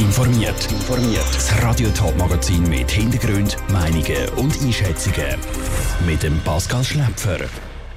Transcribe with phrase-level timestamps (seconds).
[0.00, 0.70] informiert.
[0.70, 1.26] Informiert.
[1.34, 5.36] Das Radio Top Magazin mit Hintergrund, Meinungen und Einschätzungen
[6.06, 7.38] mit dem Pascal Schläpfer.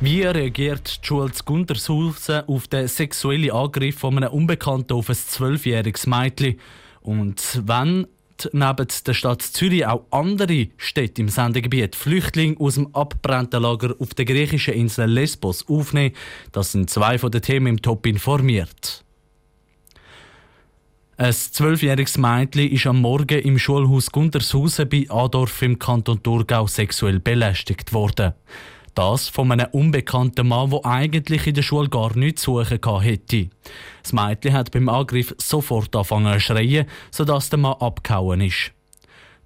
[0.00, 6.06] Wie reagiert die Schule Gundershausen auf den sexuellen Angriff von einem Unbekannten auf ein zwölfjähriges
[6.06, 6.58] Mädchen?
[7.02, 8.06] Und wenn
[8.52, 14.14] neben der Stadt Zürich auch andere Städte im Sendegebiet Flüchtlinge aus dem abgebrannten Lager auf
[14.14, 16.14] der griechischen Insel Lesbos aufnehmen.
[16.52, 19.04] Das sind zwei von den Themen im Top informiert.
[21.20, 27.20] Ein zwölfjähriges Mädchen ist am Morgen im Schulhaus Gundershausen bei Adorf im Kanton Thurgau sexuell
[27.20, 28.32] belästigt worden.
[28.94, 33.50] Das von einem unbekannten Mann, der eigentlich in der Schule gar nichts zu suchen hätte.
[34.02, 38.72] Das Mädchen hat beim Angriff sofort angefangen zu schreien, sodass der Mann abgehauen ist.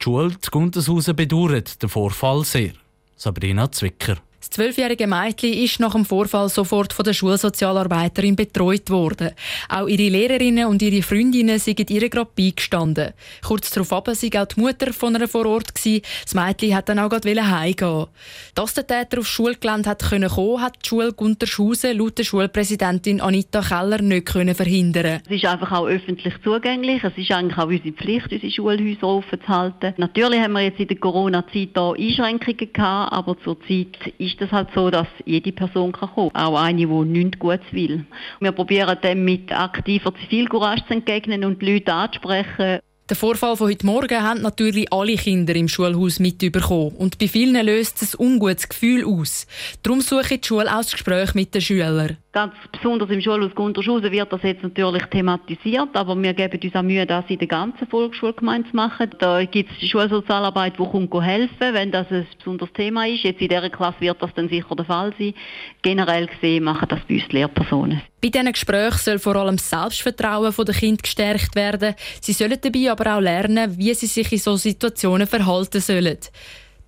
[0.00, 2.72] Die Schule Gundershausen bedauert den Vorfall sehr.
[3.14, 4.16] Sabrina Zwicker.
[4.40, 9.32] Das zwölfjährige Mädchen ist nach dem Vorfall sofort von der Schulsozialarbeiterin betreut worden.
[9.68, 13.12] Auch ihre Lehrerinnen und ihre Freundinnen sind ihr gerade beigestanden.
[13.46, 15.72] Kurz darauf aber war auch die Mutter von einer vor Ort.
[15.74, 18.06] Das Mädchen hat dann auch gerade heimgehen.
[18.54, 23.60] Dass der Täter aufs Schulgelände hat kommen, hat die Schule Guntershausen laut der Schulpräsidentin Anita
[23.60, 25.20] Keller nicht können verhindern.
[25.26, 27.04] Es ist einfach auch öffentlich zugänglich.
[27.04, 29.92] Es ist eigentlich auch unsere Pflicht, unsere Schulhäuser offen zu halten.
[29.98, 34.52] Natürlich haben wir jetzt in der Corona-Zeit hier Einschränkungen gehabt, aber zurzeit ist ist das
[34.52, 38.04] halt so, dass jede Person kann kommen kann, auch eine, die nichts Gutes will.
[38.40, 42.80] Wir probieren dem mit aktiver Zivilcourage zu entgegnen und die Leute anzusprechen.
[43.10, 46.94] Der Vorfall von heute Morgen haben natürlich alle Kinder im Schulhaus mitbekommen.
[46.96, 49.48] Und bei vielen löst es ein ungutes Gefühl aus.
[49.82, 52.18] Darum suche ich die Schule auch das Gespräch mit den Schülern.
[52.32, 56.82] Ganz besonders im Schulhaus Guntershausen wird das jetzt natürlich thematisiert, aber wir geben uns auch
[56.82, 59.10] Mühe, das in der ganzen Volksschulgemeinde zu machen.
[59.18, 63.24] Da gibt es Schulsozialarbeit, die kommt helfen, wenn das ein besonderes Thema ist.
[63.24, 65.34] Jetzt in dieser Klasse wird das dann sicher der Fall sein.
[65.82, 68.00] Generell gesehen machen das bei uns Lehrpersonen.
[68.22, 71.96] Bei diesen Gesprächen soll vor allem das Selbstvertrauen der Kinder gestärkt werden.
[72.20, 76.18] Sie sollen dabei aber auch lernen, wie sie sich in solchen Situationen verhalten sollen.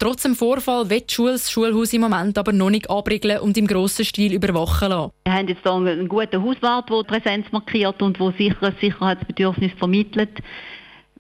[0.03, 3.57] Trotz dem Vorfall wird die Schule das Schulhaus im Moment aber noch nicht abriegeln und
[3.57, 5.13] im grossen Stil überwachen lassen.
[5.23, 9.71] Wir haben jetzt hier einen guten Hauswart, der Präsenz markiert und der sicher ein Sicherheitsbedürfnis
[9.79, 10.43] vermittelt.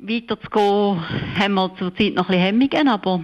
[0.00, 1.00] Weiter zu gehen,
[1.38, 3.22] haben wir zurzeit noch ein bisschen Hemmungen, aber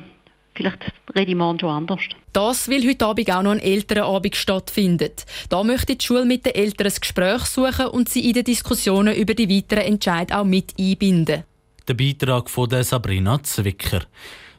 [0.54, 2.02] vielleicht rede ich morgen schon anders.
[2.32, 5.26] Das, weil heute Abend auch noch ein Elternabend stattfindet.
[5.48, 9.16] Da möchte die Schule mit den Eltern ein Gespräch suchen und sie in den Diskussionen
[9.16, 11.42] über die weiteren Entscheidungen auch mit einbinden.
[11.88, 14.02] Der Beitrag von Sabrina Zwicker.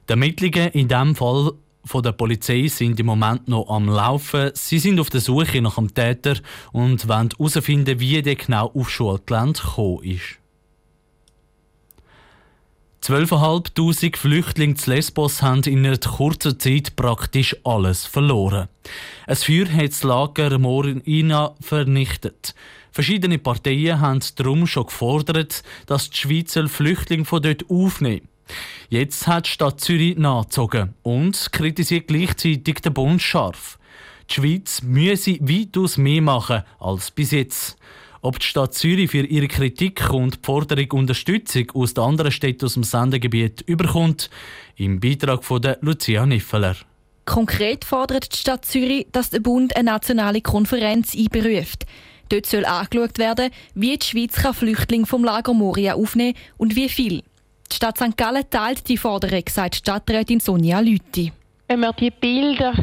[0.09, 1.51] Die Ermittlungen in diesem Fall
[1.85, 4.49] von der Polizei sind im Moment noch am Laufen.
[4.55, 6.37] Sie sind auf der Suche nach dem Täter
[6.71, 10.39] und wollen herausfinden, wie der genau auf Schulgelände gekommen ist.
[13.03, 18.67] 12.500 Flüchtlinge zu Lesbos haben in einer kurzen Zeit praktisch alles verloren.
[19.27, 22.55] Ein Feuer hat das Lager Morina vernichtet.
[22.91, 28.28] Verschiedene Parteien haben darum schon gefordert, dass die Schweizer Flüchtlinge von dort aufnehmen.
[28.89, 33.77] Jetzt hat die Stadt Zürich nachgezogen und kritisiert gleichzeitig den Bund scharf.
[34.29, 37.77] Die Schweiz müsse weitaus mehr machen als bis jetzt.
[38.21, 42.65] Ob die Stadt Zürich für ihre Kritik und die Forderung Unterstützung aus den anderen Städten
[42.65, 44.29] aus dem Sendegebiet überkommt,
[44.75, 46.75] im Beitrag von der Lucia Niffeler.
[47.25, 51.85] Konkret fordert die Stadt Zürich, dass der Bund eine nationale Konferenz einberuft.
[52.29, 57.23] Dort soll angeschaut werden, wie die Schweiz Flüchtlinge vom Lager Moria aufnehmen und wie viel.
[57.71, 58.17] Die Stadt St.
[58.17, 61.31] Gallen teilt die Forderung, sagt Stadträtin Sonja Lüthi.
[61.67, 62.73] Wenn man die Bilder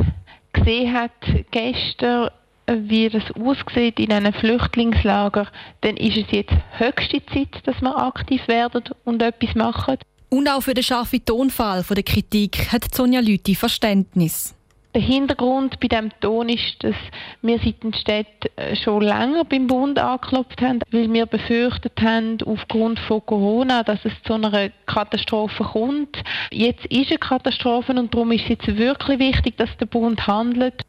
[0.52, 1.10] gesehen hat
[1.50, 2.30] gestern,
[2.68, 5.48] wie das aussieht in einem Flüchtlingslager,
[5.82, 9.98] dann ist es jetzt höchste Zeit, dass wir aktiv werden und etwas machen.
[10.28, 14.55] Und auch für den scharfen Tonfall der Kritik hat Sonja Lüthi Verständnis.
[14.96, 16.94] Der Hintergrund bei diesem Ton ist, dass
[17.42, 22.98] wir seitens Städte äh, schon länger beim Bund angeklopft haben, weil wir befürchtet haben, aufgrund
[23.00, 26.16] von Corona, dass es zu einer Katastrophe kommt.
[26.50, 30.80] Jetzt ist eine Katastrophe und darum ist es jetzt wirklich wichtig, dass der Bund handelt.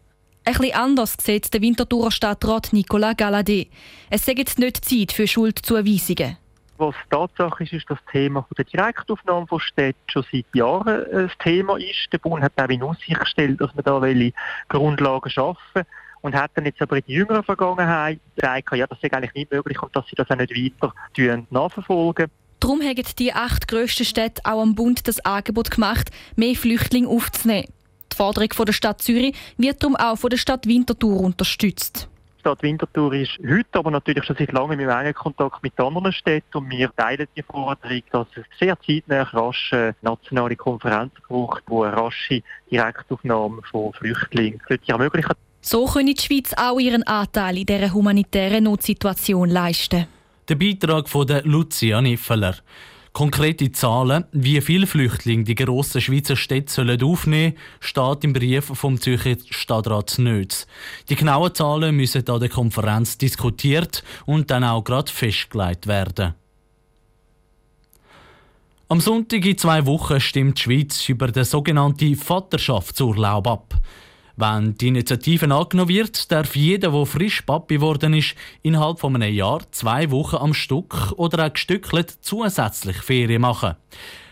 [0.45, 3.68] Ein bisschen anders sieht der Winterthurer Stadtrat Nicolas Galadé.
[4.09, 6.38] Es sei jetzt nicht Zeit für Schuldzuweisungen.
[6.77, 11.31] Was Tatsache ist, ist, dass das Thema der Direktaufnahme von Städten schon seit Jahren ein
[11.39, 12.12] Thema ist.
[12.12, 14.33] Der Bund hat auch in Aussicht gestellt, dass man da welche
[14.69, 15.83] Grundlagen schaffen
[16.21, 19.51] und hat dann jetzt aber in der jüngeren Vergangenheit gesagt, ja, das ist eigentlich nicht
[19.51, 22.27] möglich und dass sie das auch nicht weiter nachverfolgen.
[22.59, 27.68] Darum haben die acht grössten Städte auch am Bund das Angebot gemacht, mehr Flüchtlinge aufzunehmen.
[28.12, 32.09] Die Forderung der Stadt Zürich wird darum auch von der Stadt Winterthur unterstützt.
[32.47, 36.59] Stadt Winterthur ist heute, aber natürlich schon seit langem im engen Kontakt mit anderen Städten
[36.59, 41.73] und wir teilen die Forderung, dass es sehr zeitnah rasch eine nationale Konferenz braucht, die
[41.73, 47.94] eine rasche Direktaufnahme von Flüchtlingen ermöglichen So können die Schweiz auch ihren Anteil in dieser
[47.94, 50.07] humanitären Notsituation leisten.
[50.47, 52.55] Der Beitrag von der Lucia Niffeler.
[53.17, 59.01] Konkrete Zahlen, wie viele Flüchtlinge die grossen Schweizer Städte sollen aufnehmen steht im Brief vom
[59.01, 60.67] Zürcher Stadtrat nicht.
[61.09, 66.35] Die genauen Zahlen müssen an der Konferenz diskutiert und dann auch gerade festgelegt werden.
[68.87, 73.73] Am Sonntag in zwei Wochen stimmt die Schweiz über den sogenannten Vaterschaftsurlaub ab.
[74.39, 79.34] Wenn die Initiative angenommen wird, darf jeder, der frisch Papi geworden ist, innerhalb von einem
[79.34, 83.75] Jahr zwei Wochen am Stück oder auch gestückelt zusätzlich Ferien machen.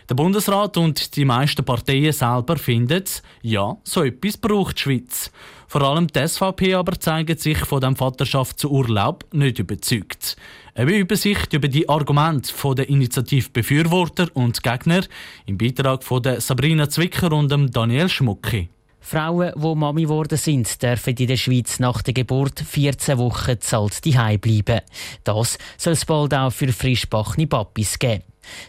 [0.08, 3.02] Der Bundesrat und die meisten Parteien selber finden,
[3.42, 5.32] ja, so etwas braucht die Schweiz.
[5.66, 10.36] Vor allem die SVP aber zeigt sich von dem Vaterschaftsurlaub nicht überzeugt.
[10.76, 15.02] Eine Übersicht über die Argumente der Initiativbefürworter und Gegner
[15.46, 18.68] im Beitrag von Sabrina Zwicker und Daniel Schmucki.
[19.08, 24.04] Frauen, die Mami geworden sind, dürfen in der Schweiz nach der Geburt 14 Wochen zahlt
[24.04, 24.80] daheim bleiben.
[25.22, 28.24] Das soll es bald auch für frischbachne Papis geben.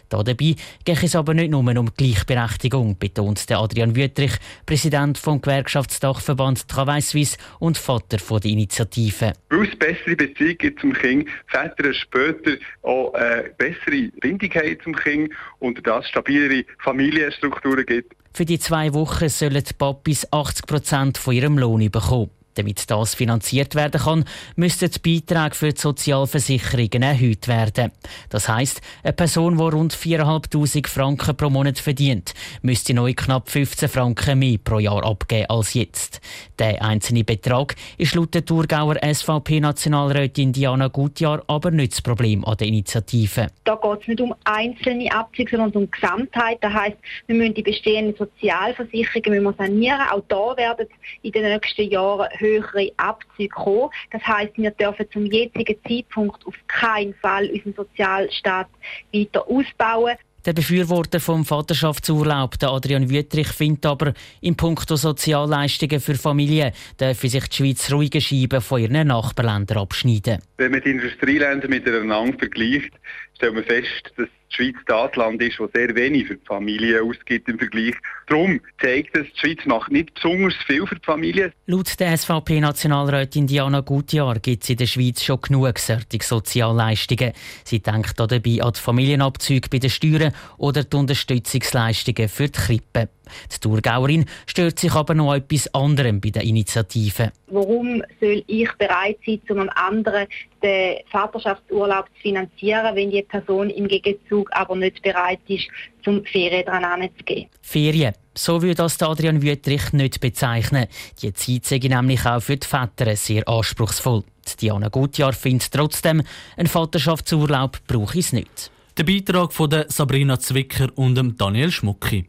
[0.08, 0.54] Dabei
[0.84, 4.32] geht es aber nicht nur um Gleichberechtigung, betont Adrian Wüttrich,
[4.64, 9.32] Präsident vom Gewerkschaftsdachverband Travail Suisse und Vater der Initiative.
[9.50, 12.52] Weil es bessere Beziehungen zum Kind, Väter später
[12.82, 14.50] auch eine bessere Bindung
[14.84, 18.17] zum Kind und das stabilere Familienstrukturen gibt.
[18.38, 22.30] Für die zwei Wochen sollen die Papis 80 Prozent von ihrem Lohn bekommen.
[22.58, 24.24] Damit das finanziert werden kann,
[24.56, 27.92] müssten die Beiträge für die Sozialversicherungen erhöht werden.
[28.30, 33.88] Das heißt, eine Person, die rund 4'500 Franken pro Monat verdient, müsste neu knapp 15
[33.88, 36.20] Franken mehr pro Jahr abgeben als jetzt.
[36.58, 42.56] Der einzelne Betrag ist laut der Thurgauer SVP-Nationalrätin Diana Gutjahr aber nicht das Problem an
[42.56, 43.46] der Initiative.
[43.62, 46.58] Da geht es nicht um einzelne Abzüge, sondern um Gesamtheit.
[46.60, 50.00] Das heisst, wir müssen die bestehenden Sozialversicherungen sanieren.
[50.10, 50.88] Auch da werden
[51.22, 52.47] in den nächsten Jahren höhere
[52.96, 53.90] Abzüge kommen.
[54.10, 58.68] Das heißt, wir dürfen zum jetzigen Zeitpunkt auf keinen Fall unseren Sozialstaat
[59.12, 60.16] weiter ausbauen.
[60.46, 67.28] Der Befürworter vom Vaterschaftsurlaub, der Adrian Wüttrich, findet aber, im Punkt Sozialleistungen für Familien dürfe
[67.28, 70.38] sich die Schweiz ruhige Scheiben von ihren Nachbarländern abschneiden.
[70.56, 72.92] Wenn man die Industrieländer miteinander vergleicht,
[73.34, 77.02] stellt man fest, dass die Schweiz das Land ist, das sehr wenig für die Familie
[77.02, 77.94] ausgibt im Vergleich.
[78.26, 81.52] Darum zeigt es, die Schweiz macht nicht besonders viel für die Familie.
[81.66, 87.32] Laut der SVP-Nationalrätin Diana Gutjahr gibt es in der Schweiz schon genug solche Sozialleistungen.
[87.64, 93.08] Sie denkt dabei an die Familienabzüge bei den Steuern oder die Unterstützungsleistungen für die Krippe.
[93.52, 97.32] Die Thurgauerin stört sich aber noch etwas anderem bei der Initiative.
[97.48, 100.26] Warum soll ich bereit sein, um einem anderen
[100.62, 105.68] den Vaterschaftsurlaub zu finanzieren, wenn die Person im Gegenzug aber nicht bereit ist,
[106.04, 107.48] zum Ferien dran zu gehen?
[107.60, 108.14] Ferien.
[108.34, 110.86] So würde das Adrian Wüttrich nicht bezeichnen.
[111.20, 114.22] Die Zeit sei nämlich auch für die Väter sehr anspruchsvoll.
[114.60, 116.22] Diana Gutjahr findet trotzdem,
[116.56, 118.70] ein Vaterschaftsurlaub brauche es nicht.
[118.96, 122.28] Der Beitrag von Sabrina Zwicker und Daniel Schmucki.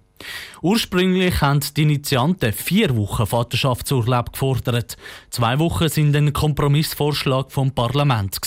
[0.62, 4.98] Ursprünglich haben die Initianten vier Wochen Vaterschaftsurlaub gefordert.
[5.30, 8.40] Zwei Wochen sind ein Kompromissvorschlag vom Parlament.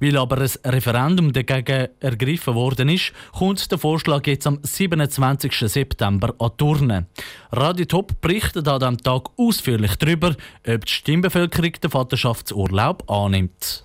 [0.00, 5.52] Weil aber ein Referendum dagegen ergriffen worden ist, kommt der Vorschlag jetzt am 27.
[5.52, 7.06] September an Turnen.
[7.50, 10.34] Radio Top berichtet an diesem Tag ausführlich darüber,
[10.66, 13.84] ob die Stimmbevölkerung den Vaterschaftsurlaub annimmt.